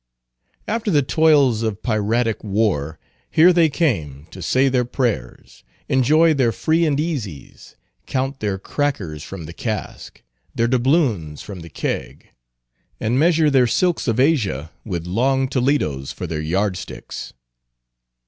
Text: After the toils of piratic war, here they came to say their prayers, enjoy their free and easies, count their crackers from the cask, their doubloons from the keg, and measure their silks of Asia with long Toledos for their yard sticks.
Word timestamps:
After 0.67 0.89
the 0.89 1.03
toils 1.03 1.61
of 1.61 1.83
piratic 1.83 2.43
war, 2.43 2.97
here 3.29 3.53
they 3.53 3.69
came 3.69 4.25
to 4.31 4.41
say 4.41 4.67
their 4.67 4.83
prayers, 4.83 5.63
enjoy 5.87 6.33
their 6.33 6.51
free 6.51 6.87
and 6.87 6.97
easies, 6.97 7.75
count 8.07 8.39
their 8.39 8.57
crackers 8.57 9.21
from 9.23 9.45
the 9.45 9.53
cask, 9.53 10.23
their 10.55 10.67
doubloons 10.67 11.43
from 11.43 11.59
the 11.59 11.69
keg, 11.69 12.31
and 12.99 13.19
measure 13.19 13.51
their 13.51 13.67
silks 13.67 14.07
of 14.07 14.19
Asia 14.19 14.71
with 14.83 15.05
long 15.05 15.47
Toledos 15.47 16.11
for 16.11 16.25
their 16.25 16.41
yard 16.41 16.77
sticks. 16.77 17.33